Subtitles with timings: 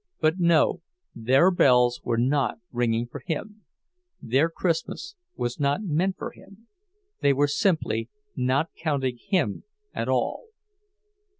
[0.19, 0.81] But no,
[1.13, 6.65] their bells were not ringing for him—their Christmas was not meant for him,
[7.21, 10.45] they were simply not counting him at all.